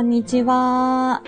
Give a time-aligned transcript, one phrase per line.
[0.00, 1.22] こんにちは。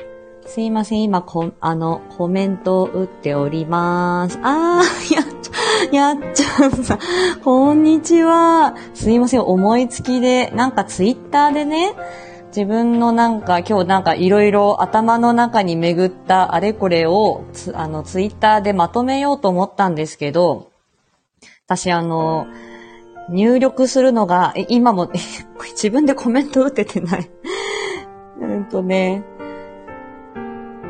[0.47, 4.39] すいません、今、こ、あの、コメントを打っております。
[4.43, 6.99] あー、やっちゃ、やっちゃんさん、
[7.45, 8.75] こんにちは。
[8.95, 11.93] すいません、思いつきで、なんかツイッターでね、
[12.47, 20.71] 自分のなんか、今日なんかいろいろ頭の中に巡ったあれこれを、つあの、ツイッターでまとめようと思ったんですけど、
[21.67, 22.47] 私あの、
[23.29, 25.11] 入力するのが、今も、
[25.73, 27.31] 自分でコメント打ててない。
[28.43, 29.23] うんとね、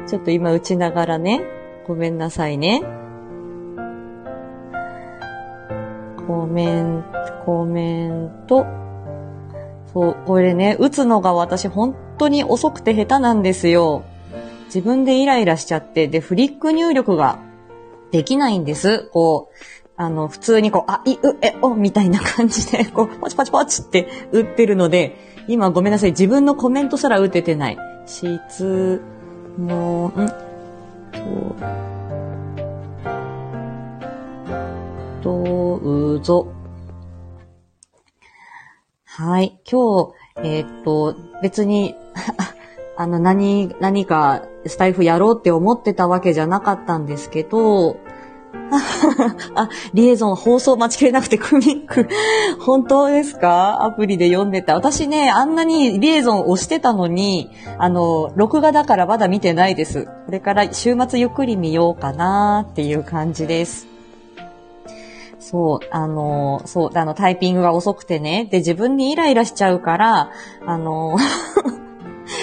[0.07, 1.43] ちょっと今打ちながらね、
[1.87, 2.83] ごめんなさいね。
[6.27, 8.67] コメント、コメント。
[9.93, 14.05] そう、これね、打つのが私本当に遅くて下手なんですよ。
[14.67, 17.39] 自分でイライラしちゃって、で、フリック入力が
[18.11, 19.11] できないんです。
[19.13, 19.55] こう、
[19.97, 26.11] あの、普通にこう、あ、い、う、え、お、みたいな感じで、こう、ポチポチポチって打ってるので、今ごめんなさい。
[26.11, 27.79] 自分のコメントすら打ててない。
[28.07, 29.03] 質
[29.59, 30.13] 問、
[35.23, 36.53] と、どうぞ。
[39.05, 39.61] はい。
[39.71, 41.95] 今日、えー、っと、別に
[42.97, 47.97] あの、何、何かスタイフやろうって思ってたわけじゃなかったんですけど、
[49.55, 52.09] あ、リエゾン放送待ちきれなくてクミック。
[52.61, 53.85] 本当ですか？
[53.85, 54.75] アプリで読んでた。
[54.75, 60.05] 私ね、あんなにリエゾン押してたのに、あの、録画だからまだ見てないです。
[60.05, 63.87] これから週末ゆっくり見ようかなっていう感じです。
[65.39, 68.47] そう、あの、そう、あの、タイピングが遅くてね。
[68.51, 70.31] で、自分にイライラしちゃうから、
[70.65, 71.17] あの、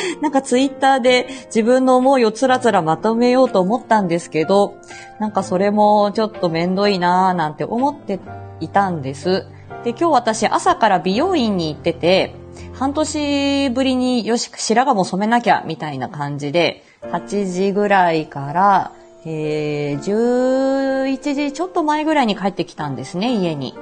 [0.22, 4.76] なんかツイッターで自分の思いをつらつらまとめようと思ったんですけど、
[5.20, 8.20] なんかそれもちょっとめんどいなーなんて思って
[8.60, 9.46] いたんです。
[9.84, 12.36] で、今日私朝から美容院に行ってて、
[12.74, 18.92] 半年ぶりによし、白髪も染めなきゃみたいな感じで、8時ぐらいから、
[19.26, 23.76] えー、11時ちょっと前ぐらいに帰ってきたんですね、家に。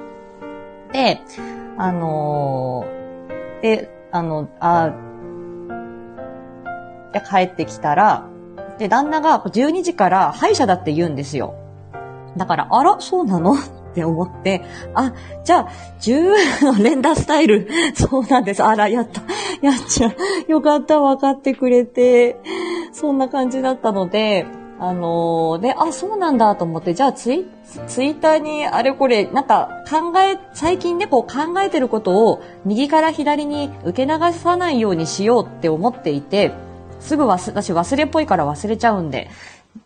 [0.94, 1.22] で、
[1.78, 4.94] あのー、で、あの、あ、
[7.14, 8.28] で帰ってきたら、
[8.78, 11.56] で、旦那が12時から歯医者だって言うんですよ。
[12.38, 13.54] だから、あら、そうなの？
[13.58, 14.64] って思って、
[14.94, 15.14] あ、
[15.44, 15.68] じゃあ、
[16.02, 18.64] 10の連打スタイル、 そうなんです。
[18.64, 19.22] あら、やった。
[19.62, 20.52] やっちゃう。
[20.52, 22.38] よかった、分かってくれて。
[22.92, 24.46] そんな感じだったので、
[24.80, 27.48] あのー、で、あ、そうなんだと思って、じゃあツイ、
[27.88, 36.52] ツイッターにあれこれ、なんか考え、最近ね、こう考えてることを右から左に受け流さないようにしようって思っていて、
[37.00, 39.30] すぐ忘、私忘れっぽいから忘れちゃうんで。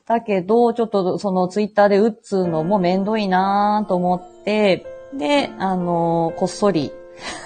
[0.06, 6.92] だけど、ちょっとそのツイッターで打つのもめんどいなと思って、で、あの、こっそり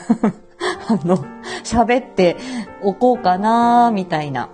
[0.87, 1.17] あの、
[1.63, 2.37] 喋って
[2.83, 4.49] おこうかなみたいな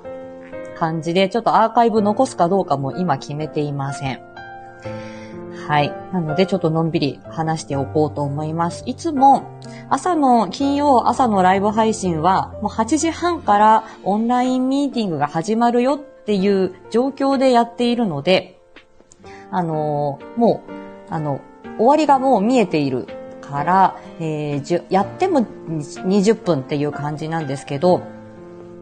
[0.78, 4.22] 感じで、ちょっとアーカイブ残すかどうかも今決めていません。
[5.68, 5.94] はい。
[6.12, 8.84] なので、ちょっとのんびり話しておこうと思います。
[8.86, 18.60] いつも、朝の、金曜朝のライブ配信は、もう8時半からオンラインミーティングが始まるよっていう状況でやっているので、
[19.52, 21.42] あのー、もう、あの、
[21.78, 23.08] 終わりがもう見えている
[23.42, 28.02] から、えー、やっても20分っていう感じなんですけど、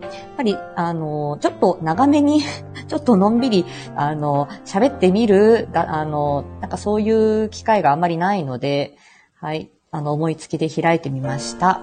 [0.02, 2.42] やっぱり、あの、ちょっと長めに
[2.90, 8.98] ちょっとのんびり、あの、喋ってみる、あの、なんかそういう機会があんまりないので、
[9.40, 11.82] はい、あの、思いつきで開いてみました。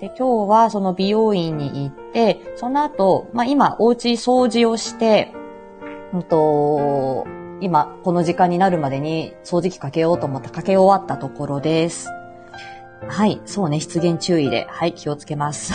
[0.00, 5.32] で、今日はその美容院に行って、その後、まあ今、お家掃除をして、
[6.12, 7.26] うんと、
[7.60, 12.10] 今、この時間になるまでに掃除機かけようと思ったかけ終わったところです。
[13.08, 15.72] はい、そうね、出現注意で、はい、気をつけます。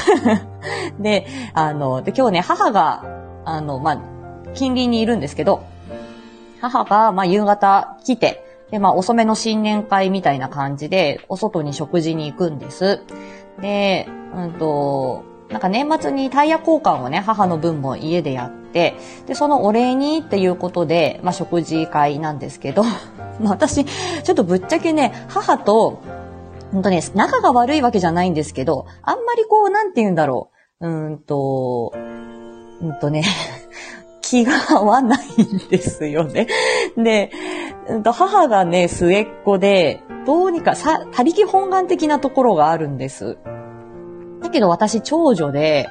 [1.00, 3.04] で、あの、で、今日ね、母が、
[3.46, 4.21] あの、まあ、
[4.54, 5.64] 近隣にいるんですけど、
[6.62, 13.02] 母が、まあ、夕方来て、で、まあ、遅めの新年会みたいな感じで、お外に食事に行くんです。
[13.62, 18.96] で、うんと、なんか年末にタイヤ交換をね、母の分も家でやって、
[19.28, 22.84] で、そのお礼にっていうことで、まあ、食事会なんですけど、
[23.44, 26.02] 私、ちょっとぶっちゃけね、母と、
[26.72, 30.88] 本当ね、仲が悪いわけじゃないんですけど、あんまりこう、なんて言うんだろう。
[30.88, 31.94] うんと、
[32.82, 33.24] うんとね、
[34.32, 36.48] 気が合わないんですよね。
[36.96, 37.32] で、
[38.14, 43.38] 母がね、末っ子で、どうにかさ、他力本願的なところがあるんです。
[44.42, 45.90] だけど私長女で、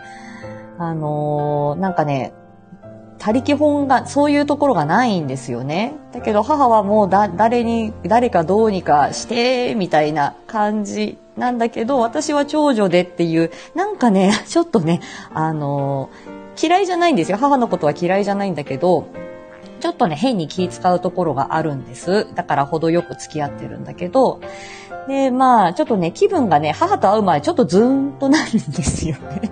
[0.78, 2.32] あのー、なんかね、
[3.19, 5.93] 他力本願、そういうところがないんですよね。
[6.12, 15.00] だけど母はもうだ、誰に、誰かどうにかして、みたいな感じなんだけど、私は長女でっていう、なんかね、ちょっとね、
[15.34, 16.08] あの
[16.60, 17.38] 嫌いじゃないんですよ。
[17.38, 19.06] 母のことは嫌いじゃないんだけど、
[19.80, 22.26] ちょっとね、変に気使うところがあるんです。
[22.34, 24.40] だから程よく付き合ってるんだけど、
[25.08, 29.50] で、まあ、ちょっとね、気分がね、母と会う前ちょっとズーンとなるんですよね。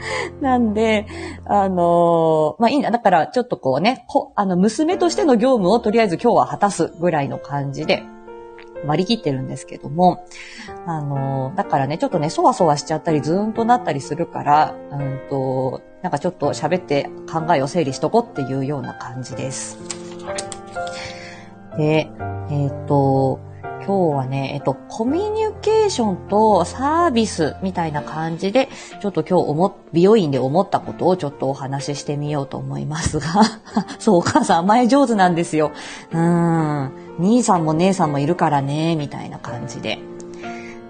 [0.40, 1.06] なんで、
[1.46, 2.90] あのー、まあいいんだ。
[2.90, 8.04] だから、ちょっとこうね、こあの、娘としての業務をとりあえず今日は果たすぐらいの感じで、
[8.84, 10.24] 割り切ってるんですけども、
[10.86, 19.76] あのー、だからね、ちょっとね、そわそわしちゃったり、ずーんとなったりするから、うんと、なんかちょっと喋って考えを整理しとこうっていうような感じです。
[21.76, 22.08] で、
[22.48, 23.40] えっ、ー、と、
[23.84, 28.68] 今日はね、えっと、コミュニケーションとサービスみたいな感じで、
[29.02, 33.42] ちょっと今日思、美容院で思ったことをちょっとお話ししてみようと思いますが、
[33.98, 35.72] そう、お母さん甘え上手なんですよ。
[36.12, 39.98] うん、兄さんも姉さんもいるからね、みたいな感じで。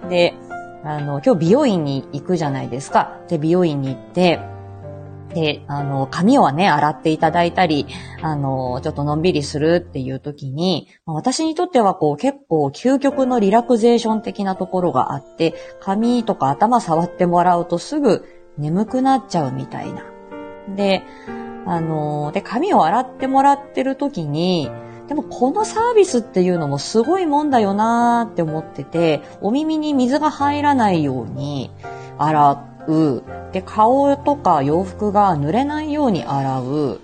[0.09, 0.35] で、
[0.83, 3.17] あの、今日美容院に行くじゃないですか。
[3.29, 4.56] で、美容院に行って、
[5.37, 7.85] で、あの、髪をね、洗っていただいたり、
[8.23, 18.25] あの、ちょっとのんびりするっていう時に、私にとってはこう結構究極のリラクゼーション的なところがあって、髪とか頭触ってもらうとすぐ
[18.57, 20.05] 眠くなっちゃうみたいな。
[20.75, 21.03] で、
[21.67, 24.71] あの、で、髪を洗ってもらってる時に、
[25.07, 31.69] でもこのサービスっていうのもすごいもんだよなーって思ってて、お耳に水が入らないように
[32.17, 33.23] 洗ってう。
[33.51, 36.99] で、顔とか洋服が濡れないように洗う。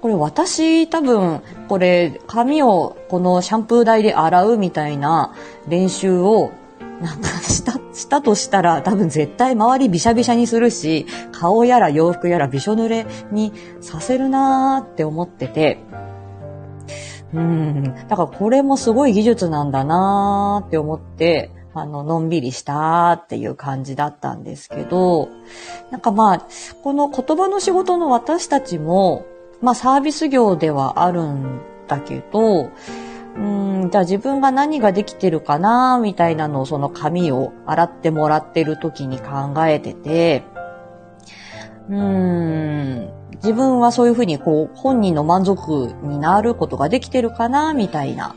[0.00, 5.34] これ私多分、これ髪をこのシャンプー台で洗うみたいな
[5.68, 6.52] 練習を
[7.00, 15.78] なんかした、したとしたら多分絶対周りびしゃびしゃにするし、顔やら洋服やらびしょ濡れにさせるなーって思ってて、
[17.34, 17.94] うん。
[18.08, 21.50] だからこれもすごい技術なんだなーって思って、
[21.82, 25.28] あの、のんびりしたっていう感じだったんですけど、
[25.90, 26.46] なんかまあ、
[26.82, 29.24] この言葉の仕事の私たちも、
[29.60, 32.70] まあサービス業ではあるんだけど、
[33.36, 40.44] うん、じゃあ自分が何ができてるかなみたいなのをその紙を洗ってもらってる時に考えてて、
[41.88, 48.34] うーん、自分はそういうふうにこう本人の満足になることができてるかなみたいな。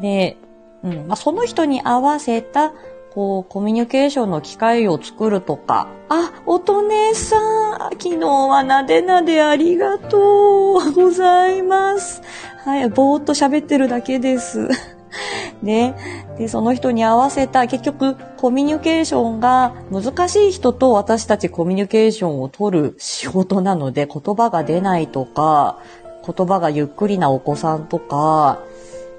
[0.00, 0.36] で、
[0.84, 2.72] うんまあ、その人に合わせた、
[3.14, 12.22] こう、コミュニケーションの機会を作るとか、あ、おとねさん、昨日はなでなでありがとうございます。
[12.64, 14.68] はい、ぼーっと喋ってるだけです。
[15.62, 15.94] ね。
[16.38, 25.78] で、その人に合わせた、結局、コミュニケーションが難しい人と私たちコミュニケーションを取る仕事なので、言葉が出ないとか、
[26.24, 28.60] 言葉がゆっくりなお子さんとか、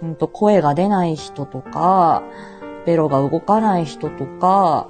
[0.04, 2.22] うんと、声が出ない人とか、
[2.86, 4.88] ベロが動かない人とか、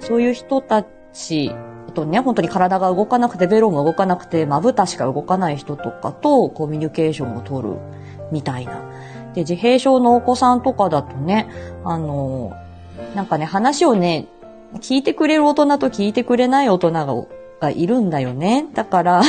[0.00, 1.52] そういう人たち、
[1.88, 7.76] あとね、本当に体が動かなくて、ベロも動かなくて、まぶたしか動かない人とかとコミュニケーションを取る
[8.32, 8.80] みたいな。
[9.34, 11.48] で、自閉症のお子さんとかだとね、
[11.84, 12.52] あの、
[13.14, 14.26] なんかね、話をね、
[14.76, 17.26] 聞いてくれる大人と聞いてくれない大人
[17.60, 18.66] がいるんだよね。
[18.74, 19.22] だから、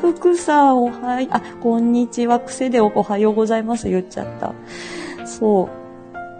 [0.00, 4.54] 福さん、おはよう、あ、こんにちは、癖でおはようございます言っちゃった。
[5.26, 5.68] そ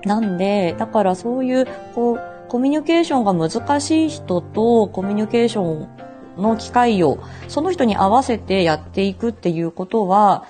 [0.04, 0.06] う。
[0.06, 5.88] なんで、だからそういう、こう、コミュニケーションが難しい人とコミュニケーション
[6.38, 7.18] の機会を、
[7.48, 10.44] その人に合わせてやっていくっていうことは、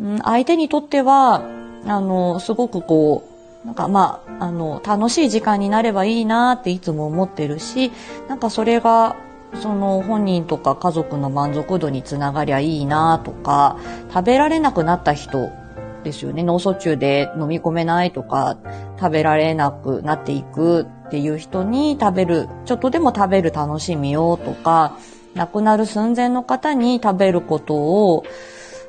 [0.00, 1.42] うん、相手にとっては、
[1.86, 3.24] あの、すごくこ
[3.64, 7.92] う、なんかまあ、あの、楽しい時間になればいいなっていつも思ってるし、
[8.28, 9.16] なんかそれが
[9.60, 13.78] その本人とか家族の満足度につながりゃいいなとか、
[14.12, 15.50] 食べられなくなった人
[16.04, 16.42] ですよね。
[16.42, 18.56] 脳卒中で飲み込めないとか、
[18.98, 24.96] 食べられなくなっていくっていう人に食べる、ちょっとでも食べる楽しみをとか、
[25.34, 28.24] 亡くなる寸前の方に食べることを、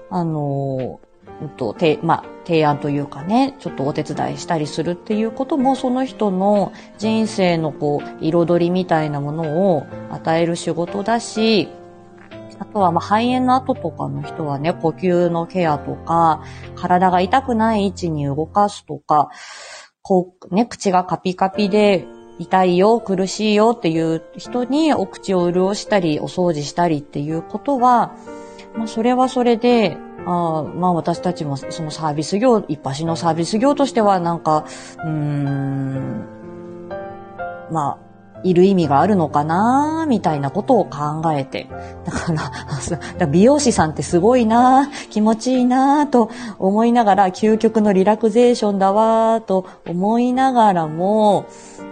[0.09, 0.99] あの、
[1.43, 11.69] んと、て、まあ、提案というかね、ちょっとお手伝いしたりするっていうことも、その人の人生のこう、彩りみたいなものを与える仕事だし、
[12.59, 16.43] あとは、ま、肺炎の後とかの人はね、呼吸のケアとか、
[16.75, 19.29] 体が痛くない位置に動かすとか、
[20.01, 22.05] こう、ね、口がカピカピで、
[22.39, 28.15] 痛いよ、苦しいよっていう人にお口を潤したり、お掃除したりっていうことは、
[28.75, 34.65] まあ、それはそれで、あまあ私たちもそのサービス業、一発のサービス業としてはなんか、
[35.03, 36.25] うーん、
[37.71, 38.13] まあ、
[38.43, 41.67] いる意味があるのかなみたいなことを考えて。
[42.05, 42.33] だか
[43.17, 51.45] ら、美容師さんってすごいな気持ちいいなと思いながら、究極のリラクゼーションだわと思いながらも、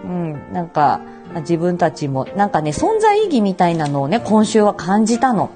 [0.04, 1.02] うん、なんか、
[1.38, 5.50] 自分たちも、なんかね、存在意義みたいなのをね、今週は感じたの。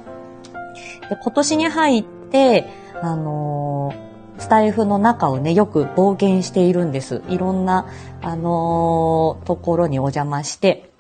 [1.10, 2.68] で、今年に入ってて、
[3.02, 7.24] あのー、スタイフの中をね、よく冒険しているんです。
[7.30, 7.88] いろんな、
[8.22, 10.92] あのー、ところにお邪魔して、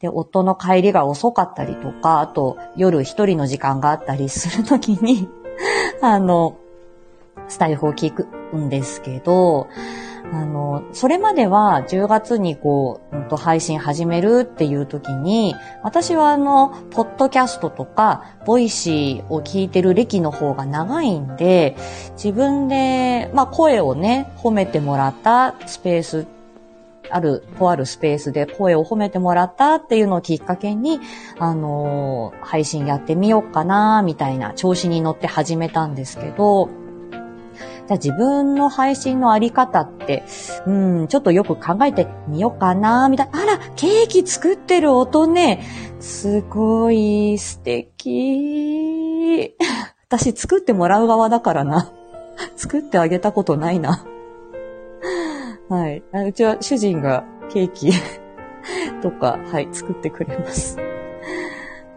[0.00, 5.28] で、夫の帰りが遅かったりとか、あと夜一人の時間があったりするときに
[6.00, 6.56] あの、
[7.48, 9.66] スタエフを聞くんですけど、
[10.32, 21.76] あの、それまでは10月にこう、うん、と配信始めるっていう時に、私はあの、ポッドキャストとか、 Voicy を聞いてる歴の方が長いんで、
[22.12, 26.26] 自分で、まあ声をね、褒めてもらったスペース
[27.10, 31.00] ある、とあるスペースで声を褒めてもらったっていうのをきっかけに、
[31.38, 36.68] あのー、配信やってみようかな、みたいな調子に乗って始めたんですけど、
[37.88, 40.22] じゃあ自分の配信のあり方って、
[40.66, 40.72] う
[41.04, 43.42] ん、ちょっとよく考えてみようかな、みたいな。
[43.42, 45.64] あら、ケーキ作ってる音ね、
[45.98, 49.56] すごい素敵。
[50.06, 51.90] 私作ってもらう側だからな。
[52.56, 54.04] 作ってあげたことないな。
[55.70, 56.02] はい。
[56.26, 57.90] うちは主人がケーキ
[59.00, 60.76] とか、はい、作ってくれます。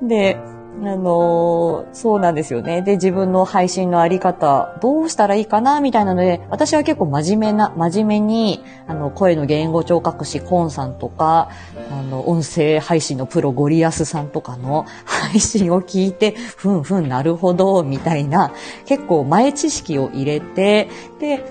[0.01, 0.37] で、
[0.79, 2.81] あの、そうなんですよね。
[2.81, 11.49] で、自分の配信のあり方、どうしたらいいかな、みたいなので、私は結構真面目な、真面目に、あの、声の言語聴覚士コンさんとか、
[11.91, 18.51] あの、音声配信のプロゴリアスさんとかの 配信を聞いて、ふんふん、なるほど、みたいな、
[18.85, 20.87] 結構前知識を入れて、
[21.19, 21.43] で、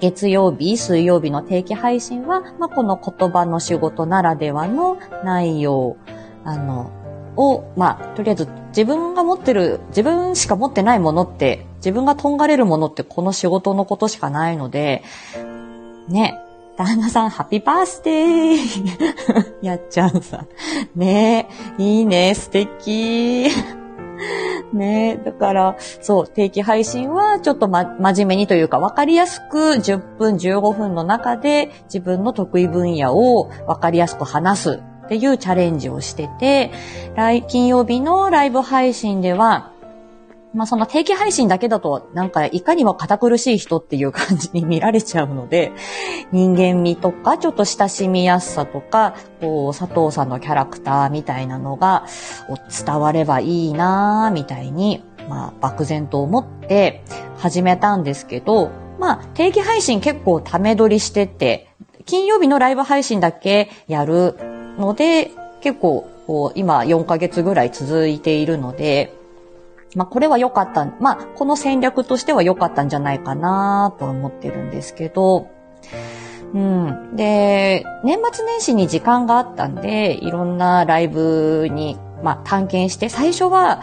[0.00, 5.96] 月曜日、水曜日の定期配信は、まあ、この言葉の仕事ならではの内容、
[6.44, 6.90] あの、
[7.36, 15.02] を、まあ、とりあえず自分が持ってる、自分しか持ってないものって、自分がとんがれるものってこの仕事のことしかないので、
[16.08, 16.38] ね、
[16.76, 20.46] 旦那さん、ハッピーバースデー やっちゃんさ。
[20.96, 21.48] ね
[21.78, 23.48] いいね、素敵。
[24.72, 36.72] ねだから、そう、定期配信はちょっとま、真面目にというか、わかりやすく10分、15分の中で自分の得意分野をわかりやすく話すっていうチャレンジをしてて、
[37.16, 39.70] 来、金曜日のライブ配信では、
[40.54, 45.72] まあその定期配信だけだとなんかいかにも堅苦しい人っていう感じに見られちゃうので、
[46.30, 52.06] 人間味とかちょっと親しみやすさとか、こう佐藤さんのキャラクターみたいなのが
[52.86, 57.04] 伝わればいいなぁみたいに、まあ漠然と思って
[57.36, 61.68] 始めたんですけど、まあ定期配信結構ため撮りしてて、
[62.06, 64.36] 金曜日のライブ配信だけやる
[64.78, 66.08] ので、結構
[66.54, 69.14] 今4ヶ月ぐらい続いているので、
[69.94, 70.86] まあ、これは良かった。
[71.00, 75.50] まあ、この戦略としては良かったんじゃないかなと思ってるんですけど、
[76.54, 77.16] うん。
[77.16, 83.82] で、年末年始に時間があったんで、いろんなライブに、まあ、探検して、最初は、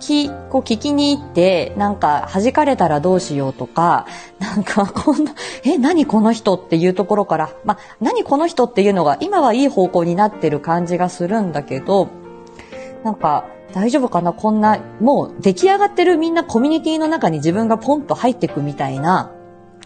[0.00, 4.06] き、こう聞きに行って、なんか弾かれたらどうしようとか、
[4.40, 5.32] なんかこんな、
[5.64, 12.08] え、何この人っていうところから、まあ、何この人っていうのが今はいい方向になってる感じがするんだけど、
[13.04, 14.32] なんか、大丈夫かな？
[14.32, 19.30] こんな、もう出来上がってるみんなコミュニティの中に自分がポンと入ってくみたいな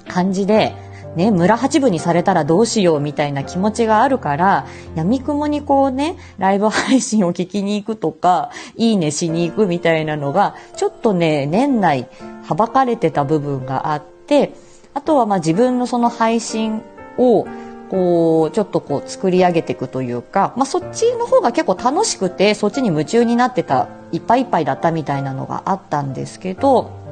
[0.09, 0.75] 感じで、
[1.16, 12.09] ね、村八部にされたらどうしようみたいな気持ちがあるから、闇雲にこうね、ライブ配信を聞きに行くとか、いいねしに行くみたいなのが、ちょっとね、年内、
[12.44, 14.52] はばかれてた部分があって、
[14.92, 16.83] あとはまあ自分のその配信
[17.18, 17.47] を、
[17.90, 27.03] こう、ちょっとこう作り上げていくというか、まあ、そっちの方が結構楽しくて、そっちに夢中になってた、いっぱいいっぱいだったみたいなのがあったんですけど、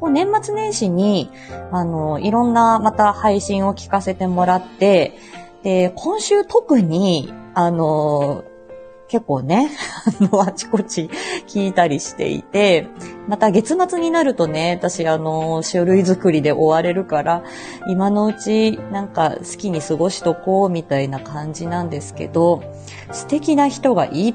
[0.00, 1.30] もう年末年始に、
[1.72, 5.18] あの、いろんなまた配信を聞かせてもらって、
[5.62, 8.44] で、今週特に、あの、
[9.08, 9.70] 結構ね、
[10.20, 11.10] あの、あちこち
[11.46, 12.86] 聞いたりしていて、
[13.26, 17.42] また月末になるとね、私あの、書類作りで追われるから、
[17.88, 22.62] 今のうちなんか好きに過ごしとこうみたいな感じなんですけど、
[23.10, 24.34] 素敵な人がいっ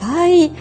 [0.00, 0.52] ぱい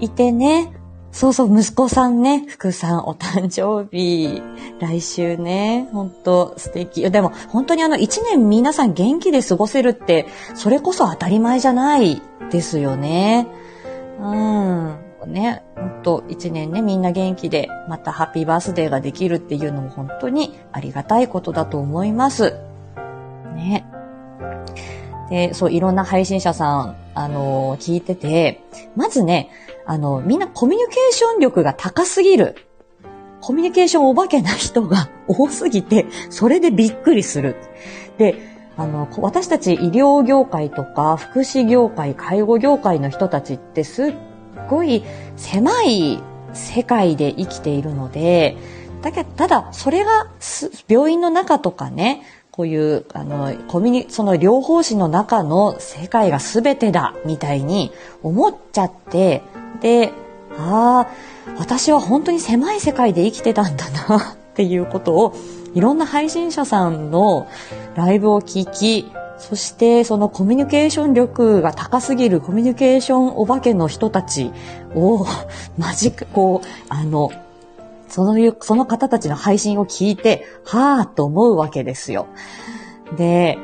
[0.00, 0.72] いてね、
[1.12, 4.40] そうそう、息子さんね、福さんお誕生日、
[4.78, 7.10] 来週ね、ほんと素敵。
[7.10, 13.48] でも、本当にあの、一年皆さん元気で過ごせるって、それこそ当たり前じゃないですよね。
[14.20, 14.98] うん。
[15.26, 22.54] ね、ほんと、一年ね、みんな元気で、またハッピーバースデーができるっていうのも本当にありがたいことだと思います。
[23.54, 23.84] ね。
[25.30, 28.62] で、そう、いろんな配信者さん、あのー、聞いてて、
[28.96, 29.48] まずね、
[29.86, 32.56] あの、みんなコミュニケーション力が高すぎる。
[33.40, 37.56] コミュニケーションお化けな人が 多すぎて、それでびっくりする。
[38.18, 38.36] で、
[38.76, 44.14] あの、私たち医療業界とか福祉業界、介護業界の人たちってすっ
[44.68, 45.04] ごい
[45.36, 46.20] 狭い
[46.54, 48.56] 世界で生きているので、
[49.02, 50.28] だけど、ただ、それが
[50.88, 57.92] 病院の中とかね、こういう、あの、コミュニ、その療法士の中の世界が全てだ、みたいに
[58.22, 59.42] 思っちゃって、
[59.80, 60.12] で、
[60.58, 61.08] ああ、
[61.58, 64.18] 私は本当に狭い世界で生きてたんだな、
[64.52, 65.34] っていうことを、
[65.74, 67.46] いろんな配信者さんの
[67.94, 74.52] ライブを聞き、そしてそのコミュニケーション力が高すぎるコミュニケーションお化けの人たち
[74.94, 75.24] を、
[75.78, 77.30] マジック、こう、あの、
[78.10, 82.26] そのいう、その方たちの配信を聞いて、はぁと思うわけですよ。
[83.16, 83.58] で、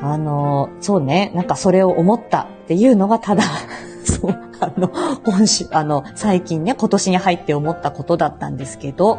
[0.00, 3.42] あの、そうね、なんかそれを思ったっていうのがただ
[4.04, 4.90] そう、あの、
[5.24, 9.18] 今週、あの、最近ね、今年に入って思ったことだったんですけど、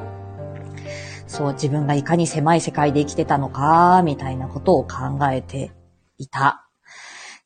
[1.26, 5.72] そう、自分がいかに狭い世界で生きてたのか、みたいなことを考えて
[6.18, 6.68] いた。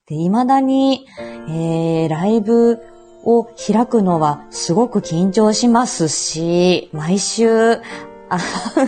[0.06, 1.08] で、未だに、
[1.48, 2.80] えー、ライブ
[3.24, 7.80] を開くのはすごく緊張しますし、毎週、
[8.30, 8.40] あ、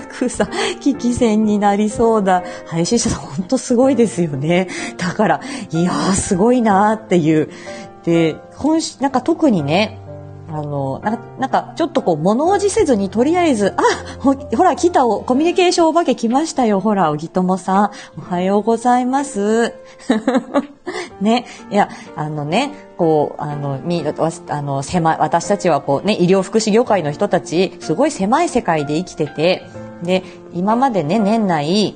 [0.09, 0.47] くさ、
[0.79, 2.43] 危機戦になりそうだ。
[2.65, 4.69] 配信者さんほんとすごいですよね。
[4.97, 7.49] だから、いやーすごいなーっていう。
[8.03, 9.99] で、今週、なんか特にね、
[10.53, 13.81] あの、なんか、なんかちょっとこう物おじせずにとりあえず、あ、
[14.19, 16.79] ほほら来たお、コミュニケーションお化け来ましたよ。
[16.79, 17.91] ほら、おぎともさん。
[18.19, 19.73] おはようございます。
[21.19, 21.45] ね。
[21.71, 24.05] いや、あのね、こう、あの、み、
[24.47, 29.63] あの、狭い、私たちはこうね、医療福祉業界の人たち、すごい狭い世界で生きてて、
[30.03, 31.95] で、今までね、年内、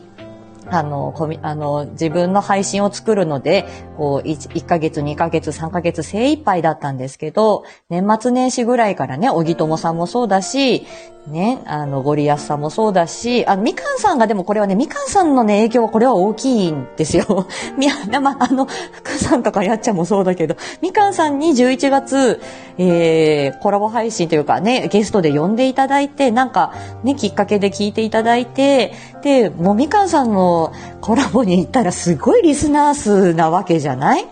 [0.70, 10.86] あの、コミ、あの、自分の配信を作るので、こう1、1ヶ月、2ヶ月、3ヶ月精一杯だったんですけど、年末年始ぐらいからね、小木友さんもそうだし、
[11.28, 17.48] ね、あの、ゴリアスさんもそうだし、あの、みかんさんがでもこれはね、みかんさんのね、影響はこれは大きいんですよ。
[17.78, 22.40] みや、まあ、の、福さんとかやっちゃんもそうだけど、みかんさんに11月、
[22.78, 30.57] えー、コラボ配信というかね、ゲストで呼んでいただいて、なんか、ね、きっかけで聞いていただいて、で、もうみかんさんの
[31.02, 34.26] コラボに行ったらすごいリスナー数なわけじゃない？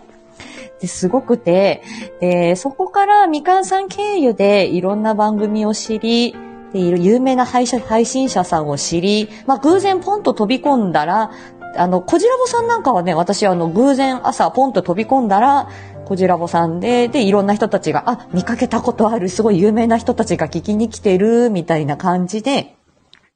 [0.88, 1.82] すごくて、
[2.20, 6.36] で、そこからみかんさん経由でいろんな番組を知り、
[6.74, 11.32] で有名な配信者さんを知り、まあ、偶然ポンと飛び込んだら、
[11.78, 15.70] あの、こじらぼさんなんかはね、私はあの、偶然朝ポンと飛び込んだら、
[16.06, 22.76] こじらぼさんで、で、いろんな人たちが、あ、見かけたことある、すごい有名な人たちが聞きに来てる、みたいな感じで、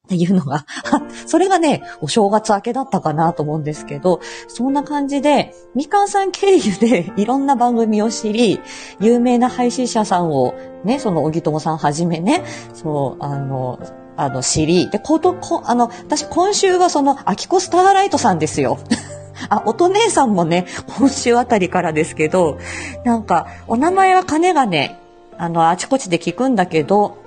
[0.09, 0.65] っていうのが、
[1.27, 8.59] それがね、お正月明けだったかなと思うんですけど、そんな感じで、みかんさん経由で いろんな番組を知り、
[8.99, 12.43] 有名な配信者さんを、ね、その、小木友さんはじめね、
[12.73, 13.77] そう、あの、
[14.17, 18.79] あの、知り、で、こと、こ、あの、私今週はその、アキコスターライトさんですよ。
[19.49, 20.65] あ、音姉さんもね、
[20.97, 22.57] 今週あたりからですけど、
[23.05, 24.99] なんか、お名前は金がね、
[25.37, 27.17] あの、あちこちで聞くんだけど、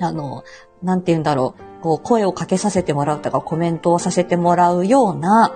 [0.00, 0.44] あの、
[0.84, 1.73] なんて言うんだろう。
[1.84, 5.54] こう声をかけさせてもらうとかコメントをさせてもらうような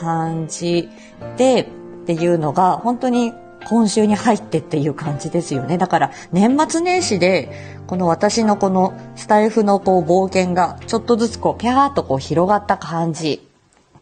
[0.00, 0.88] 感じ
[1.36, 1.66] でっ
[2.06, 3.32] ていうのが本当に
[3.66, 5.78] 今週に入ってっていう感じですよね。
[5.78, 7.52] だから年末年始で
[7.86, 13.48] この私のこのスタイフのこう冒険がちょっとずつこうピャーっとこう広がった感じ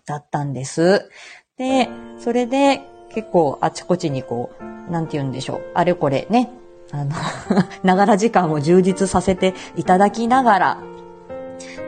[0.06, 1.10] だったんです。
[1.58, 2.80] で、それで
[3.12, 5.62] 結構あちこちにこう、なんて言うんでしょう。
[5.74, 6.50] あれこれね、
[6.92, 7.12] あの
[7.84, 10.78] ながら時間を充実させていただきながら、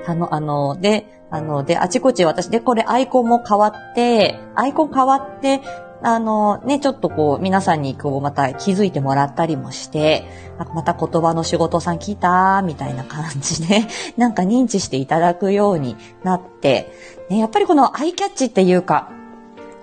[0.06, 5.60] あの、あの、で、あの、で、あちこち私、で、これアイコンも変わって、アイコン変わって、
[6.02, 10.24] あの、ね、ちょっとこう、皆さんにこう、また気づいてもらったりもして、
[10.74, 12.62] また言葉の仕事さん来た？
[12.62, 13.82] みたいな感じで、
[14.16, 16.92] なんか認知していただくようになって、
[17.28, 19.10] ね、やっぱりこのアイキャッチっていうか、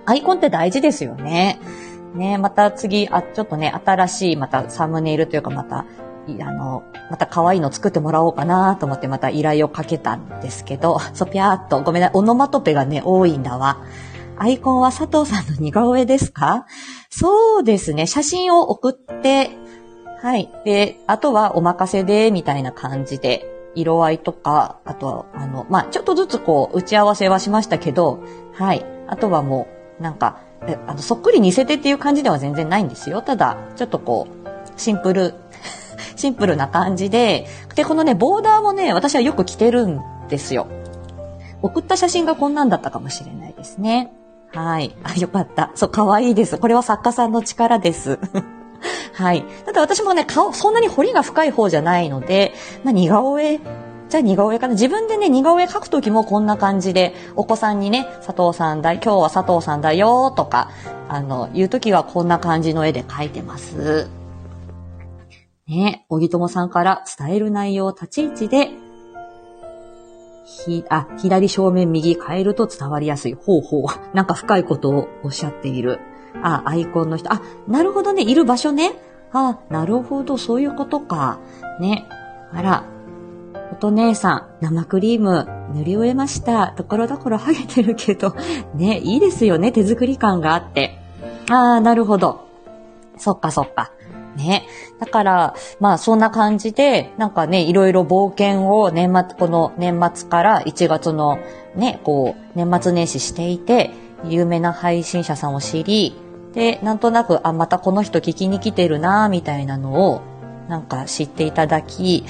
[0.06, 1.60] アイコンって大事ですよね。
[2.16, 5.86] ね、また次、あ、ちょっとね、新しい、またサムネイルというか、また、
[6.42, 13.78] あの、また可愛いの作ってもらおうかなと思ってまた依頼をかけたんですけど、そぴゃーっと、ごめんなさい、オノマトペがね、多いんだわ。
[14.38, 16.66] アイコンは佐藤さんの似顔絵ですか？
[17.10, 19.50] そうですね、写真を送って、
[20.22, 20.50] はい。
[20.66, 28.84] で、あとはお任せで、みたいな感じで、色合いとか、あとは、あの、まあ、ちょっとずつこう、打ち合わせはしましたけど、はい。
[29.08, 29.68] あとはも
[30.00, 30.40] う、なんか、
[30.88, 33.22] あの、そっくり似せてっていう感じでは全然ないんですよ。
[33.22, 35.36] ただ、ちょっとこう、シンプル
[36.16, 40.68] シンプルな感じで、で、このね、ボーダーもね、私はよく着てるんですよ。
[41.62, 44.14] 送った写真がこんなんだったかもしれないですね。
[44.54, 44.96] はい。
[45.04, 45.72] あ、よかった。
[45.76, 46.58] そう、かわいいです。
[46.58, 48.20] これは作家さんの力です。
[49.14, 49.44] はい。
[49.66, 53.60] ただ私もね、顔、そんなに彫りが深い方じゃないので、まあ、似顔絵
[54.10, 60.72] じゃあ似顔絵かな自分でね、似顔絵描くときもこんな感じで、お子さんにね、佐藤さんだ、今日は佐藤さんだよとか、
[61.10, 64.10] あの、言うときはこんな感じの絵で描いてます。
[65.68, 68.70] ね、小木友さんから伝える内容、立ち位置で、
[70.46, 73.34] ひ、あ、左正面右変えると伝わりやすい。
[73.34, 74.16] ほうほう。
[74.16, 76.00] なんか深いことをおっしゃっている。
[76.42, 77.34] あ、アイコンの人。
[77.34, 78.24] あ、なるほどね。
[78.24, 78.96] いる場所ね。
[79.34, 80.38] あ、なるほど。
[80.38, 81.40] そういうことか。
[81.82, 82.08] ね。
[82.54, 82.86] あら。
[83.74, 86.70] おと姉さん、生クリーム塗り終えました。
[86.70, 88.34] ところどころ剥げてるけど。
[88.74, 89.74] ね、いいですよね。
[89.74, 90.98] 手作り感があって。
[91.50, 92.48] ああ、なるほど。
[93.18, 93.92] そっかそっか。
[94.38, 94.66] ね。
[95.00, 101.40] だから、まあそんな感じで、なんかね、いろいろ冒険を年末、この年末から1月の
[101.76, 103.92] ね、こう、年末年始していて、
[104.26, 106.16] 有名な配信者さんを知り、
[106.54, 110.22] で、なんとなく、あ、またこの人聞きに来てるなみたいなのを、
[110.70, 112.26] なんか知っていただき、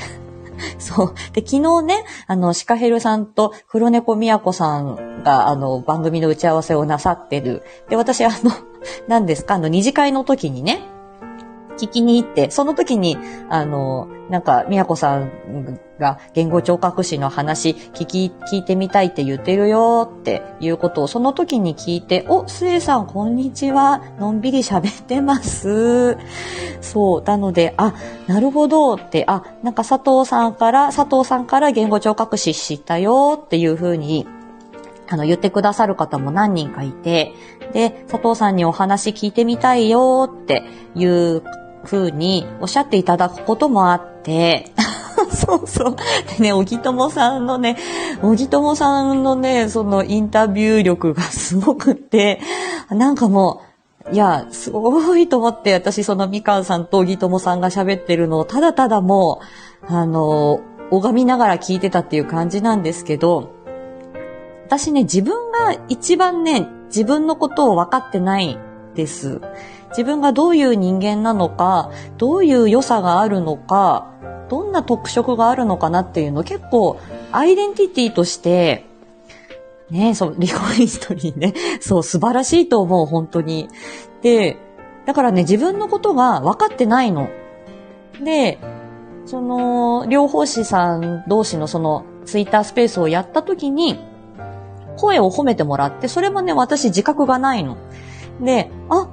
[0.80, 1.14] そう。
[1.34, 7.64] で、昨日ね、あの、シカヘルさんと黒猫みやこさんが、あの、番組の打ち合わせをなさってる。
[7.90, 8.52] で、私、あの、
[9.08, 10.82] 何ですか、あの、二次会の時にね、
[11.78, 13.18] 聞きに行って、その時に、
[13.50, 24.02] あの、なんか、みやこさんが言語聴覚士の話聞き、聞いてみたいって言ってるよっていうことをその時に聞いて、お、すえさんこんにちは。
[24.20, 26.18] のんびり喋ってます。
[26.82, 27.24] そう。
[27.24, 27.94] なので、あ、
[28.28, 34.28] なるほどって、あ、なんか佐藤さんから、佐藤さんから言語聴覚士知ったよっていうふうに、
[35.10, 37.34] あの、言ってくださる方も何人かいて、
[37.74, 40.64] で、佐藤さんにお話聞いてみたいよって
[40.96, 41.44] いう
[41.88, 44.72] 風におっしゃっていただくこともあって、
[45.32, 45.96] そうそう。
[46.38, 47.78] でね、おぎともさんのね、
[48.22, 52.40] おぎともさんのね、そのインタビュー力がすごくって、
[52.90, 53.62] なんかも
[54.12, 59.42] う、いや、すごいと思って、私そのみかんさんとおぎともさんが喋ってるのをただただも
[59.90, 60.60] う、あの、
[60.92, 63.52] 拝みながら聞いてたっていう感じなんですけど、
[64.66, 68.58] 私ね、自分が一番ね、自分のことを分かってない
[68.96, 69.42] です。
[69.98, 74.14] 自分がどういう人間なのか、どういう良さがあるのか、
[74.50, 77.00] どんな特色があるのかなっていうの結構
[77.34, 78.86] アイデンティティとして
[79.90, 81.54] ねそう、リコインストリーね。
[81.80, 83.70] そう、素晴らしいと思う、本当に。
[84.22, 84.58] で、
[85.06, 87.30] だからね、自分のことが分かってないの。
[88.22, 88.60] で、
[89.26, 94.00] その、両方士さん同士のその、ツイッタースペースをやった時に、
[94.98, 97.78] 声を褒めてもらって、それもね、私自覚がないの。
[98.42, 99.08] で、あ、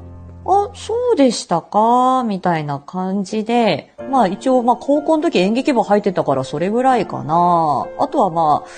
[0.47, 7.87] あ、そうでしたか、みたいな感じで、まあ一応、まあ高校の時演劇部入ってたからそれぐらいかな。
[7.99, 8.69] あとはまあ、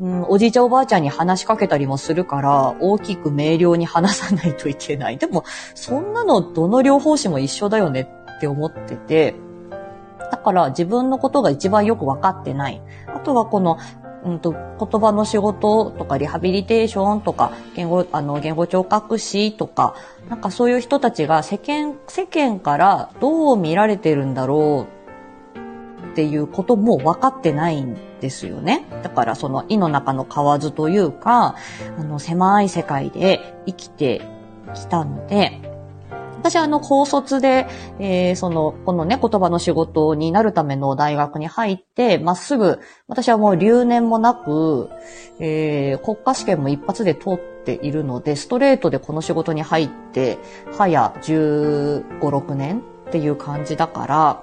[0.00, 5.18] うん、おじいちゃんおばあちゃんに話しかけたりもするから、大きく明瞭に話さないといけない。
[5.18, 9.34] でも、そんなのどの両方紙も一緒だよねって思ってて、
[10.30, 12.80] だから自分のことが一番よくわかってない。
[13.08, 13.78] あとはこの
[14.24, 19.94] うんと、言葉の仕事とかリハビリテーションとか、言語、あの、言語聴覚士とか、
[20.28, 28.84] なんかそういう人たちが世間、世間からどう見られてるんだろうっていうことも分かってないんですよね。
[29.02, 31.54] だからその胃の中の蛙というか、
[31.98, 34.22] あの、狭い世界で生きて
[34.74, 35.69] きたので、
[36.40, 37.66] 私はあの、高卒で、
[37.98, 44.88] えー、その、このね、言葉の仕事になるための大学に入って、まっすぐ、私はもう留年もなく、
[45.38, 50.38] えー、国家試験も一発で通っているので、ストレートでこの仕事に入って、
[50.72, 54.42] 早15、6年っていう感じだから、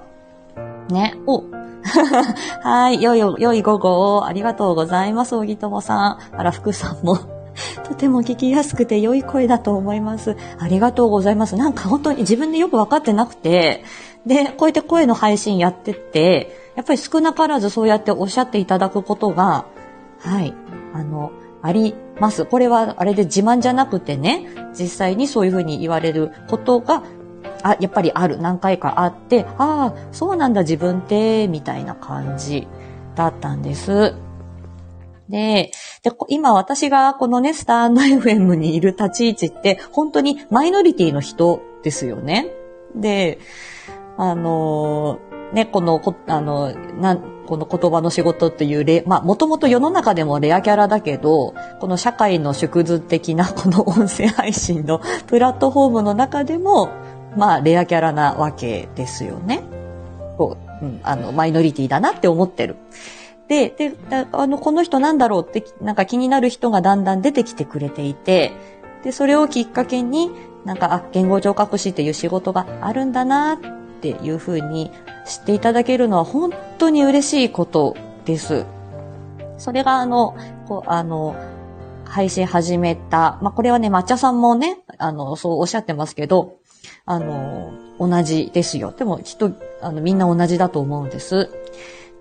[0.90, 1.42] ね、お、
[2.62, 6.18] はい、良い、良い午後をありがとうございます、小木友さん。
[6.36, 7.18] あら、福さんも
[7.84, 10.36] とても聞きやすくて良い声だと思います。
[10.58, 11.56] ありがとうございます。
[11.56, 13.84] なんか本当に自分でよくわかってなくて、
[14.26, 19.66] で、こうやって声の配信やってって、やっぱり少なからずそうやっておっしゃっていただくことが、
[20.20, 20.54] はい、
[20.94, 22.44] あの、あります。
[22.44, 27.02] これはあれで自慢じゃなくてね、実際にそういうふうに言われることが、
[27.62, 28.38] あ、やっぱりある。
[28.38, 32.68] 何回かあって、ああ、そうなんだ自分って、みたいな感じ
[33.14, 34.14] だったんです。
[35.28, 42.46] で、で、今私がこのね、スターの FM にいる立ち位置って、本当にマイノリティの人ですよね。
[42.94, 43.38] で、
[44.16, 45.20] あの
[45.52, 56.90] ね、この、あの、なん、この言葉の仕事っていう例、まあ、もともと世の中でもレアキャラだけど、この社会の縮図的なこの音声配信のプラットフォームの中でも、
[57.36, 59.62] まあ、レアキャラなわけですよね。
[60.36, 62.76] こう、うん、あの、マイノリティだなって思ってる。
[63.48, 63.94] で、で、
[64.32, 68.52] あの、この人なんだろうって、なんか気になる人がだんだん出てきてくれていて、
[69.02, 70.30] で、それをきっかけに、
[70.64, 73.58] なんか、あ、言語聴覚士っていう仕事があるんだなっ
[74.00, 74.90] ていうふうに
[75.24, 78.66] 知っていただけるのは本当に嬉しいことです。
[79.56, 81.34] それがあの、こう、あの、
[82.04, 83.38] 配信始めた。
[83.42, 86.58] まあ、これはね、抹茶さんもね、あの、そうおっしゃってますけど、
[87.06, 88.92] あの、同じですよ。
[88.96, 91.50] でも、きっと、あの、みんな同じだと思うんです。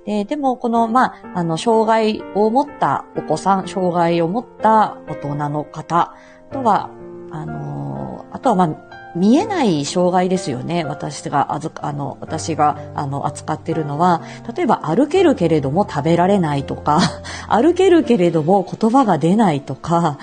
[0.08, 6.16] で、でも、この、まあ、あの、障害を持ったお子さん、障害を持った大人の方
[6.50, 6.90] とは、
[7.30, 10.86] あの、あとは、まあ、見えない障害ですよね。
[10.86, 14.22] 私が、あず、あの、私が、あの、扱ってるのは、
[14.56, 17.02] 例えば歩けるけれども食べられないとか、
[17.50, 20.20] 歩けるけれども言葉が出ないとか、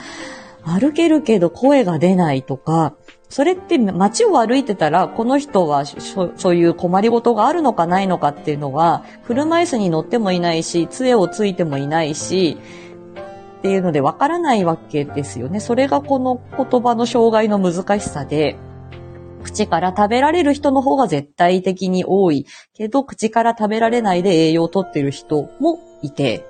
[0.64, 2.94] 歩けるけど声が出ないとか、
[3.28, 12.58] それって街を歩いてたら、この人はそういう困りごとがあるのかないのかっていうのは、車椅子に乗ってもいないし、杖をついてもいないし、
[13.58, 15.58] っていうのでわからないわけですよね。
[15.58, 18.56] それがこの言葉の障害の難しさで、
[19.42, 22.46] 口から食べられる人の方が絶対的に多い。
[22.74, 26.46] けど、口から食べられないで栄養をとってる人もいて、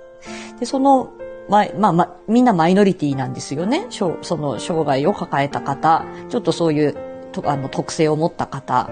[0.58, 1.10] で、その、
[1.48, 3.86] ま、まあ、ま、みんなマイノリティなんですよね。
[3.90, 6.96] その、障害を抱えた方、ちょっとそういう、
[7.32, 8.90] とあの、特性を持った方、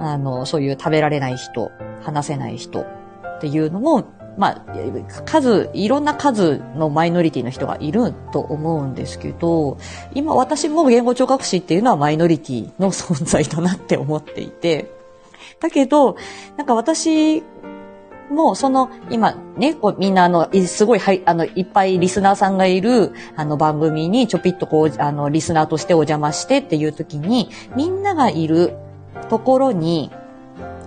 [0.00, 1.70] あの、そういう食べられない人、
[2.02, 2.80] 話せない人。
[2.80, 4.04] っていうのも、
[4.36, 4.74] まあ、
[5.24, 9.78] 数、いろんな数のマイノリティの人がいると思うんですけど、
[10.14, 14.92] 今私も言語聴覚士っていうのはマイノリティの存在だなって思っていて、
[15.60, 16.16] だけど、
[16.56, 17.42] なんか私
[18.30, 28.74] もうその今ね、こうみんなあの、すごいはい、あの、いっぱいリスナーさんがいるあの番組にちょぴっとこう、あの、リスナーとしてお邪魔してっていう時に、みんながいる
[29.28, 30.10] ところに、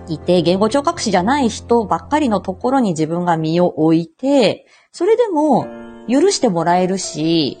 [0.08, 5.66] いて、言語聴覚士じゃない人ばっかりのところに自分が身を置いて、それでも
[6.08, 7.58] 許してもらえるし、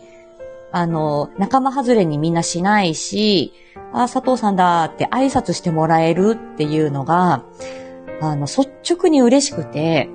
[0.72, 3.52] あの、仲間外れにみんなしないし、
[3.92, 7.44] あ、佐藤さんだって挨拶してもらえるっていうのが、
[8.22, 10.08] あの、率直に嬉しくて、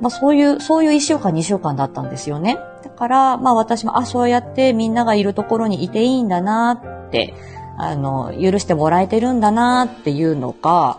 [0.00, 2.58] まあそういう、そういう一週間、二週間だったんですよね。
[2.82, 7.34] だから、まあ私も、あ、そうやってみんながいるところにいていいんだなって、
[7.78, 10.98] あの、許してもらえてるんだなっていうのが、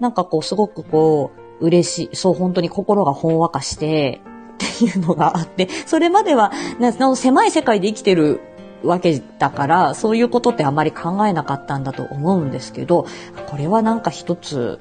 [0.00, 1.30] なんかこう、すごくこ
[1.60, 4.20] う、嬉しい、そう、本当に心がほんわかして、
[4.54, 8.40] っていうのがあって、それまでは、の狭い世界で生きてる
[8.82, 13.06] わけだから、そういうことってあまり考えなかったんだと思うんですけど、
[13.46, 14.78] これはなんか一つ、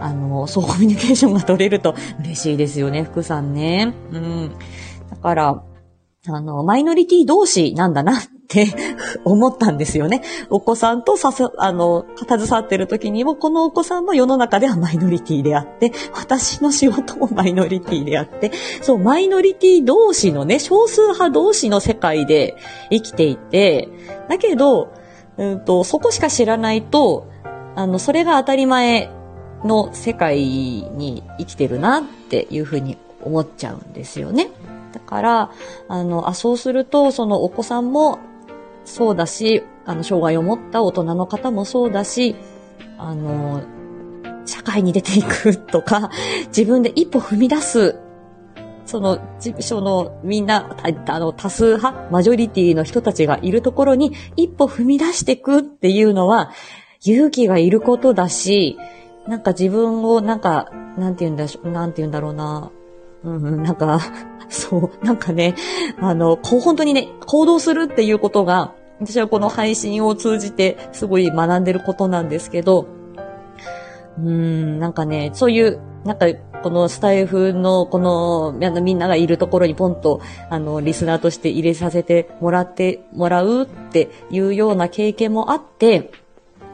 [0.00, 3.94] あの、そうコミュニケーションが取れると嬉しいですよね、福さんね。
[4.12, 4.52] うん。
[5.10, 5.62] だから、
[6.26, 8.66] あの、マイノリティ同士なんだなって
[9.24, 10.22] 思ったんですよね。
[10.50, 18.50] お子さんとさ、あの、携わってる時にも、このお子さんも世の中ではマイノリティであって、私の仕事もマイノリティであって、
[18.82, 22.56] そう、マイノリティ同士のね、少数派同士の世界で
[22.90, 23.88] 生きていて、
[24.28, 24.88] だけど、
[25.36, 27.26] うんと、そこしか知らないと、
[27.76, 29.10] あの、それが当たり前
[29.64, 34.50] の世界に生きてるなっていうふうに思っちゃうんですよね。
[34.92, 35.50] だから、
[35.88, 38.18] あの、あ、そうすると、そのお子さんも
[38.84, 42.36] そうだし、あの、障害を持った大人の方もそうだし、
[42.96, 43.62] あの、
[44.46, 46.10] 社会に出ていくとか、
[46.48, 47.98] 自分で一歩踏み出す、
[48.86, 49.18] その、
[49.60, 56.50] その、みんな、あの、多数派、マジョリティの人たちがいるところに一歩踏み出していくっていうのは、
[57.04, 58.78] 勇気がいることだし、
[59.28, 62.70] なんか自分を、なんか、なんて言うんだし、なんて言うんだろうな。
[63.24, 64.00] うん、なんか、
[64.48, 65.54] そう、なんかね、
[66.00, 72.86] あの、こう本当にね、行動するっていうことが、私はこの配信を通じてすごい学んでることなんですけど、
[74.18, 76.26] うーん、なんかね、そういう、なんか、
[76.62, 86.10] このスタイフの、この、みんながいるところにポンと、あの、リスナーとして入れさせてもらってもらうっていうような経験もあって、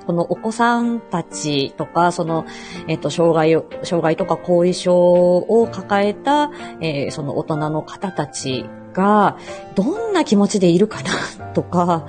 [0.07, 2.45] このお子さんたちとか、その、
[2.89, 9.39] えっ、と、障害を、障害とか後遺症を抱えた、えー、その大人の方たちが、
[9.75, 12.07] どんな気持ちでいるかなとか、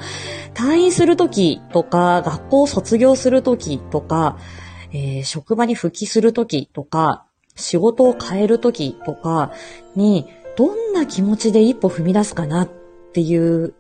[0.54, 4.38] 退院するときとか、学校を卒業するときとか、
[4.92, 9.52] えー、職場に復帰するときとか、仕事を変えるときとか
[9.96, 10.28] に、
[10.58, 12.70] どんな気持ちで一歩踏み出すかなっ
[13.14, 13.74] ていう、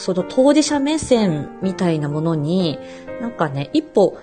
[0.00, 2.78] その当事者目線みたいなものに、
[3.20, 4.18] なんかね、一歩、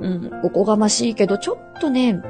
[0.00, 2.20] うん、おこがましいけど、ちょっとね、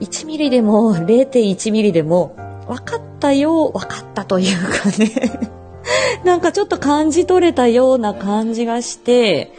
[0.00, 2.34] 1ミリでも0.1ミリでも
[2.66, 5.50] 分かったよ、分かったというかね。
[6.24, 9.52] なんかちょっと感じ取れたような感じがして、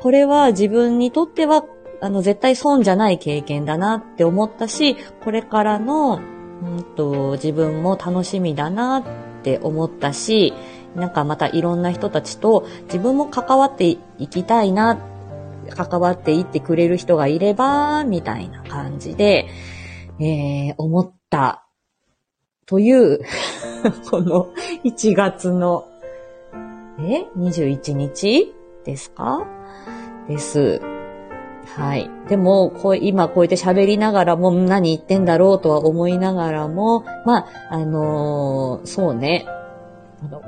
[0.00, 1.64] これは自分にとっては、
[2.00, 6.20] あの、絶対損じゃない経験だなって思ったし、これからの、
[6.62, 9.02] うんと、自分も楽しみだなっ
[9.42, 10.54] て思ったし、
[10.94, 13.98] なんかまたいろんな人たちと自分も関わってい
[14.28, 14.98] きたいな、
[15.70, 19.48] 関わっていってくれる人がいれば、みたいな感じで、
[20.18, 21.66] えー、思った
[22.66, 23.20] という
[24.10, 24.48] この
[24.84, 25.86] 1月の、
[26.98, 29.46] え ?21 日ですか？
[30.28, 30.80] です。
[31.76, 32.10] はい。
[32.28, 39.46] でも、こう、今こうやって喋りながらも何言ってんだろうとは思いながらも、まあ、あのー、そうね。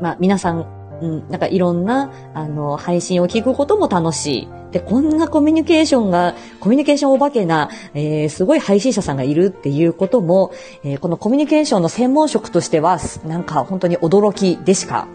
[0.00, 0.66] まあ、皆さん、
[1.00, 4.48] うん、なんかいろんな、あの、配信を聞くことも楽しい。
[4.70, 10.52] で、こんなコミュニケーションが、コミュニケーションお化けな、えー、すごい配信者さんがいるっていうことも、
[10.84, 15.08] えー、このコミュニケーションの専門職としては、なんか本当に驚きでしか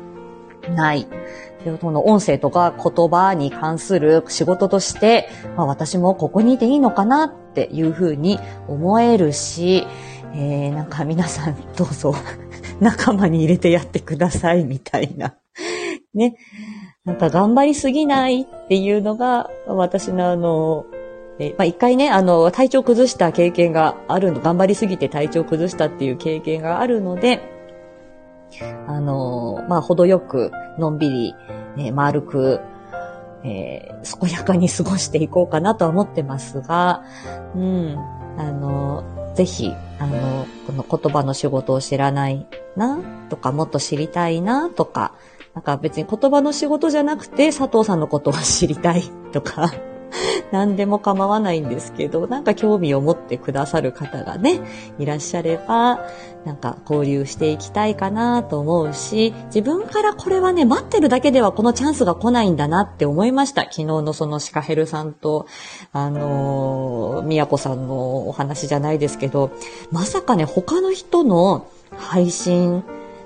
[0.76, 1.08] ない。
[1.82, 9.86] この音声とか言葉に関する仕事として、まあ、私もここにいていいのかなっていうふうに思えるし、
[10.34, 12.16] えー、なんか皆さんどうぞ
[12.80, 15.36] 仲間に入れてやってくださいみたいな。
[16.14, 16.38] ね。
[17.06, 20.86] なんか頑張りすぎないっていうのが、私のあの、
[21.40, 27.42] えまあ、一回ね、あの、体調崩した経験があるの、頑張りすぎて体調崩したっていう経験があるので、
[28.88, 31.36] あの、まあ、程よく、のんびり、
[31.76, 32.60] ね、丸く、
[33.44, 37.04] えー、健やかに過ごしていこうかなとは思ってますが、
[37.56, 37.96] うん、
[38.38, 39.04] あの、
[39.38, 42.98] ぜひ、あの、この言葉の仕事を知らないな、
[43.30, 45.14] とか、もっと知りたいな、とか、
[45.54, 49.72] なんか別に言葉の仕事じゃなくて佐藤さんのことを知りたいとか、
[50.52, 54.62] 何でも構わないんですけど、なんか興味を持ってくださる方がね、
[55.00, 56.00] いらっしゃれば、
[56.46, 63.64] なんか交流していきたいかなと思うし、自分からこれはね、待ってるだけではこのチャンスが来ないんだなって思いました。
[63.64, 65.46] 昨日のそのシカヘルさんと、
[65.92, 69.52] あのー、宮子さんのお話じゃないですけど、
[69.92, 71.68] まさかね、他の人の
[71.98, 72.84] 配信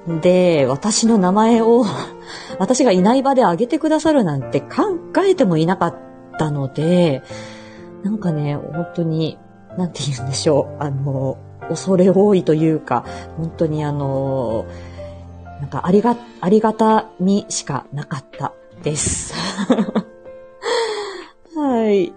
[0.07, 1.85] で、私の名前を
[2.57, 7.23] 私がいない場であげてくださるなんて考えてもいなかったたので、
[8.03, 9.37] なんかね、本当に、
[9.77, 11.37] なんて言うんでしょう、あの、
[11.69, 13.05] 恐れ多いというか、
[13.37, 14.65] 本当にあの、
[15.59, 19.33] なんかありが、ありがたみしかなかったです。
[21.55, 22.13] はい。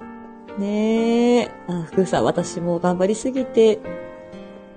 [0.59, 1.51] ねえ。
[1.69, 3.81] あ、福さん、私も頑張りすぎて、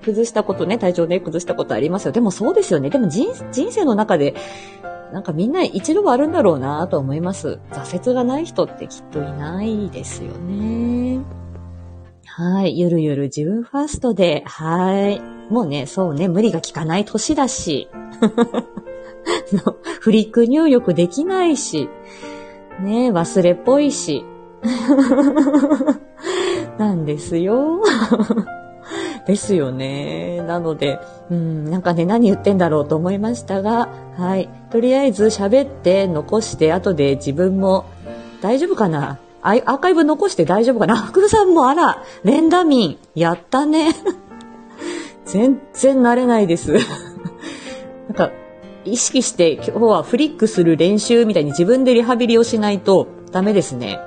[0.07, 2.13] 崩したことね、体調ね、崩したことありますよ。
[2.13, 2.89] でもそうですよね。
[2.89, 4.35] でも人人生の中で、
[5.11, 7.59] なんかみんな一度はあるんだろうなと思います。
[7.71, 11.19] 挫折がない人ってきっといないですよね。
[12.25, 12.79] はい。
[12.79, 15.19] ゆるゆる自分ファーストで、はい。
[15.51, 17.89] もうね、そうね、無理が効かない年だし。
[19.99, 21.89] フリック入力できないし。
[22.79, 24.23] ね、忘れっぽいし。
[26.77, 27.81] なんですよ。
[29.27, 30.41] ですよね。
[30.41, 34.49] なので、うん、なんかね、何言ってんだろうと思いましたが、はい。
[34.71, 37.85] とりあえず喋って残して後で自分も
[38.41, 39.19] 大丈夫かな？
[39.41, 40.95] アーカイブ残して大丈夫かな？
[41.03, 43.89] 福さんもあら、連打民、やったね。
[45.25, 46.71] 全然慣れないです。
[48.07, 48.31] なんか、
[48.85, 53.99] 意識して今日はフリックする練習みたいに自分でリハビリをしないとダメですね。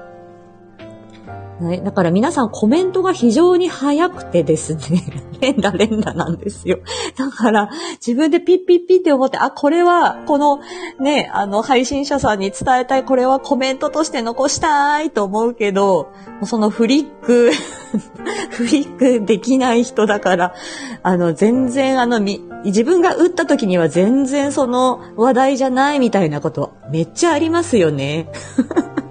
[1.61, 1.85] はい。
[1.85, 4.81] だから皆さんコメントが非常に早くてですね、
[5.41, 6.79] 連打連打なんですよ。
[7.17, 7.71] だから
[8.05, 10.61] 自分でピッピッピって思って、あ、これはこの
[10.99, 16.09] ね、あの配信者さんに伝えたい、これはコメントとして残したいと思うけど、
[16.45, 17.51] そのフリック
[18.51, 20.55] フリックできない人だから、
[21.03, 28.29] あの全然あの自分が打った時には全然その話題じゃないみたいなことめっちゃありますよね。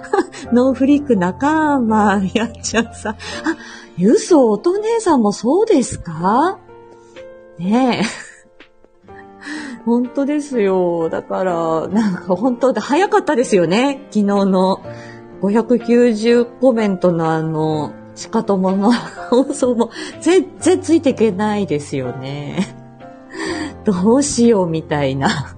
[0.52, 3.16] ノーフリック仲間やっちゃうさ。
[3.44, 3.56] あ、
[3.96, 6.58] ゆそおと姉さんもそうですか？
[7.58, 8.06] ねえ。
[9.84, 11.08] 本当ですよ。
[11.08, 14.00] だから、なんか本当で早かったですよね。
[14.10, 14.80] 昨日の
[15.42, 19.90] 590コメントのあの、しかともの放送も
[20.20, 22.76] 全然ついていけないですよね。
[23.84, 25.55] どうしようみたいな。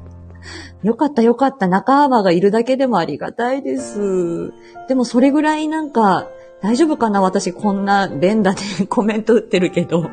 [0.82, 1.66] よかったよかった。
[1.66, 4.52] 仲間がいるだけでもありがたいです。
[4.88, 6.28] でもそれぐらいなんか、
[6.60, 10.08] 大丈夫かな私こんな連打でコメント打ってるけど。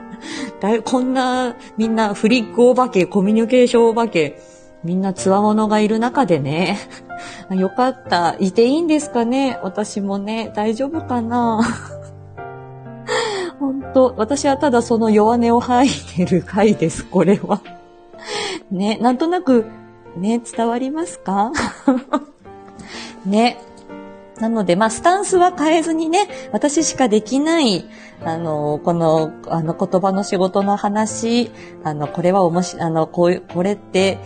[0.60, 4.40] だいこんなみんなフリックお化け、コミュニケーションお化け、
[4.84, 6.78] みんなつわものがいる中でね。
[7.52, 8.36] よかった。
[8.40, 11.62] いていいんですかね私もね、大丈夫かな
[13.60, 17.62] 本当私はただその弱音を吐いてる回です、これは。
[18.72, 19.66] ね、なんとなく
[20.18, 21.52] ね、伝わりますか？
[23.26, 23.58] ね。
[24.40, 27.86] なので、まあ、スタンスは変えずにね、私しかできない、
[28.24, 31.52] あの、この、あの、言葉の仕事の話、
[31.86, 34.18] あの、これはおもし、あの、こういう、これって、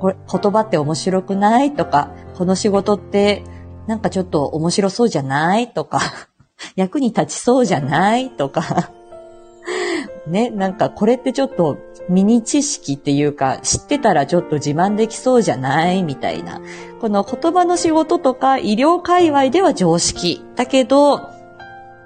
[0.00, 1.74] これ、言葉って面白くない？
[1.74, 3.44] とか、この仕事って、
[3.86, 5.68] なんかちょっと面白そうじゃない？
[5.74, 6.00] とか、
[6.74, 8.30] 役に立ちそうじゃない？
[8.30, 8.62] とか、
[10.26, 11.76] ね、なんかこれってちょっと
[12.08, 16.60] ミニ知識っていうか、知ってたらちょっと自慢できそうじゃないみたいな。
[17.00, 20.44] この言葉の仕事とか医療界隈では常識。
[20.56, 21.28] だけど、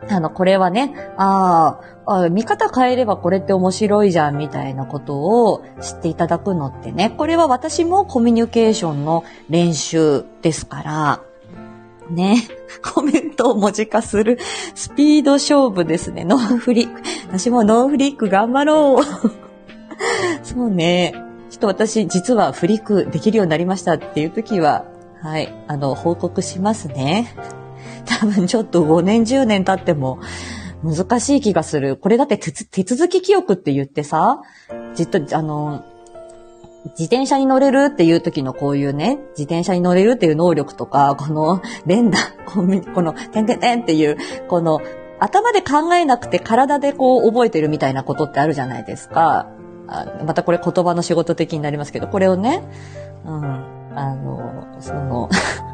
[0.09, 11.21] あの、これはね、ああ、見方変えればこれって面白いじゃんみたいなことを知っていただくのってね、これは私もコミュニケーションの練習ですから、
[12.11, 12.43] ね、
[12.83, 14.39] コメントを文字化する
[14.75, 16.25] スピード勝負ですね。
[16.25, 17.01] ノンフリック。
[17.29, 19.42] 私もノンフリック頑張ろう。
[20.43, 21.15] そうね。
[21.51, 24.85] ちょっと私、実はフリックできるようになりましたっていう時は、
[25.21, 27.35] はい、あの、報告しますね。
[28.07, 30.19] 多分ちょっと5年10年経っても
[30.83, 31.97] 難しい気がする。
[31.97, 34.41] これだって手続き記憶って言ってさ、
[34.95, 35.85] じっと、あの、
[36.99, 44.17] 自転車に乗れるっていう時のこういうね、自転車に乗れるっていう能力とか、この連打、この、てんてんてんっていう、
[44.49, 44.81] この、
[45.21, 49.49] 頭で考えなくて体でこう覚えてるみたいなことってあるじゃないですか。
[49.89, 52.63] あまたこれ言葉の仕事的になりますけど、これをね、
[53.25, 53.45] うん、
[53.97, 55.29] あの、その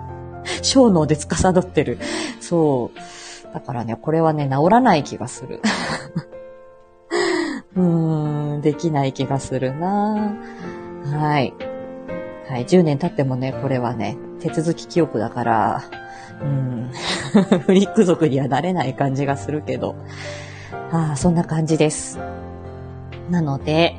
[0.62, 1.98] 小脳で司ってる。
[2.40, 3.54] そう。
[3.54, 5.60] だからね、これはね、治らない気がする。
[7.76, 10.36] うーん、できない気がするな
[11.04, 11.54] はい。
[12.48, 15.82] はい、10年経ってもね、これはね、手続き記憶だから、
[16.40, 16.90] うん、
[17.60, 19.96] フリック族にはなれない感じがするけど、
[20.90, 22.18] ああ、そんな感じです。
[23.30, 23.96] なので、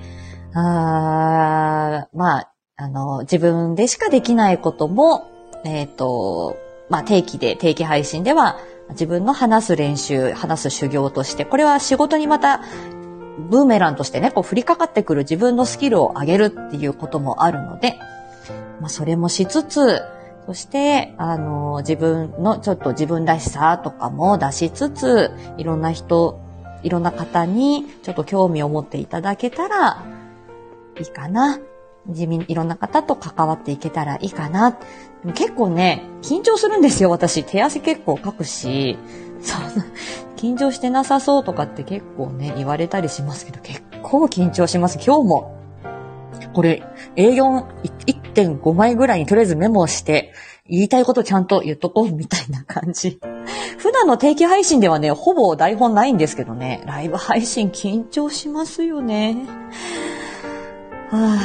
[0.54, 5.28] あまあ、あの、自分でしかできないことも、
[5.64, 6.58] えっ、ー、と、
[6.90, 8.58] まあ、定期で、定期配信では、
[8.92, 12.62] 自分の話す練習、話す修行として、これは仕事にまた、
[13.50, 18.00] ブーメランとしてね、こう降りかかってくる自分のスキルを上げるっていうこともあるので、
[18.82, 20.02] まあ、それもしつつ、
[20.46, 26.40] そして、あの、自分のちょっと自分らしさとかも出しつつ、いろんな人、
[26.84, 30.04] いろんな方にちょっと興味を持っていただけたら
[31.00, 31.60] いいかな。
[32.08, 34.78] 地味、いろんな方と関わっていけたらいいかな。
[35.36, 37.44] 結構ね、緊張するんですよ、私。
[37.44, 38.98] 手汗結構かくし、
[39.42, 39.86] そんな、
[40.38, 44.98] 緊張してなさそうとかって結構ね、言われたりしますけど、結構緊張します。
[45.06, 45.56] 今日も。
[46.54, 46.84] これ、
[47.16, 50.34] A41.5 枚ぐらいにとりあえずメモして、
[50.70, 53.20] 言いたいことちゃんと言っとこうみたいな感じ。
[53.78, 59.38] 普段の定期配信ではね、ほぼ台本ないんですけどね、ライブ配信緊張しますよね。
[61.10, 61.38] は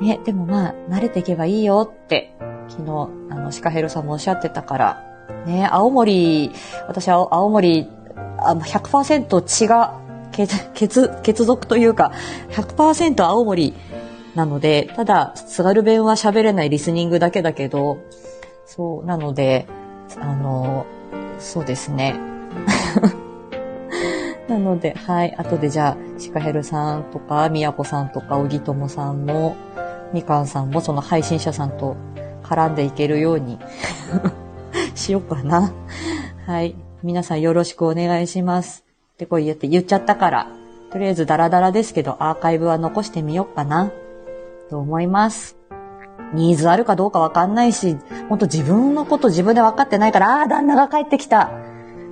[0.00, 0.04] あ。
[0.04, 2.34] ね、でもまあ、慣れていけばいいよって、
[2.68, 5.02] 昨日、あの、シカヘルさんもおっしゃってたから、
[5.46, 6.50] ね、青森、
[6.88, 7.88] 私は青森、
[8.38, 10.00] あ100%血が、
[10.32, 12.12] 血、血、血族というか、
[12.50, 13.74] 100%青森
[14.34, 17.98] なので、ただ、津軽弁は喋れないリスニングだけだけど、
[18.66, 19.66] そう、なので、
[20.20, 20.86] あの、
[21.38, 22.18] そうですね。
[24.48, 25.34] なので、はい。
[25.36, 29.56] 後でじゃあ、シカヘルさんとか、みやこさんとか、おぎともさんも、
[30.12, 31.96] みかんさんも、その配信者さんと
[32.42, 33.58] 絡んでいけるように
[34.94, 35.72] しようかな。
[36.46, 36.76] はい。
[37.02, 38.84] 皆さんよろしくお願いします。
[39.14, 40.46] ってこう言って言っちゃったから、
[40.90, 43.90] とりあえずダラダラですけど、アーカイブは残してみようかな。
[44.70, 45.56] と思います。
[46.32, 47.96] ニーズあるかどうかわかんないし、
[48.28, 51.50] ほんと自分のこと自分で分かってないから、ああ、旦那が帰ってきた。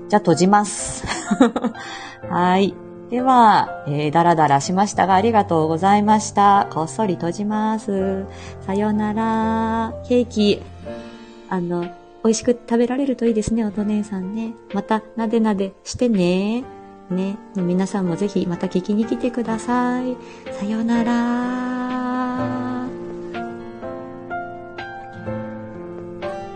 [0.09, 1.05] じゃあ閉じます。
[2.29, 2.75] はい。
[3.11, 6.69] では、えー、だらだらしましたが、ありがとうございました。
[6.71, 8.25] こっそり閉じます。
[8.61, 9.95] さよなら。
[10.09, 10.63] ケーキ、
[11.51, 11.83] あの、
[12.25, 14.55] 美味しく食べられるといいですね、おと姉さんね。
[14.73, 16.65] また、なでなでしてね。
[17.13, 20.17] ね、皆さんもぜひまた聞きに来てください。
[20.53, 22.72] さようなら。